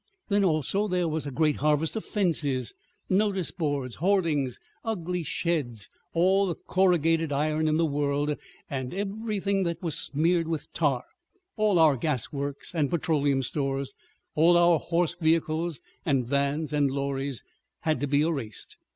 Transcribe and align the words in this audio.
Then 0.29 0.43
also 0.43 0.87
there 0.87 1.07
was 1.07 1.27
a 1.27 1.31
great 1.31 1.57
harvest 1.57 1.95
of 1.95 2.03
fences, 2.03 2.73
notice 3.07 3.51
boards, 3.51 3.97
hoardings, 3.97 4.57
ugly 4.83 5.21
sheds, 5.21 5.91
all 6.15 6.47
the 6.47 6.55
corrugated 6.55 7.31
iron 7.31 7.67
in 7.67 7.77
the 7.77 7.85
world, 7.85 8.35
and 8.67 8.95
everything 8.95 9.61
that 9.61 9.79
was 9.83 9.93
smeared 9.93 10.47
with 10.47 10.73
tar, 10.73 11.03
all 11.55 11.77
our 11.77 11.97
gas 11.97 12.33
works 12.33 12.73
and 12.73 12.89
petroleum 12.89 13.43
stores, 13.43 13.93
all 14.33 14.57
our 14.57 14.79
horse 14.79 15.13
vehicles 15.21 15.81
and 16.03 16.25
vans 16.25 16.73
and 16.73 16.89
lorries 16.89 17.43
had 17.81 17.99
to 17.99 18.07
be 18.07 18.21
erased. 18.23 18.77